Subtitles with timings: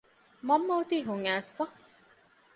[0.47, 1.63] މަންމަ އޮތީ ހުން އައިސްފަ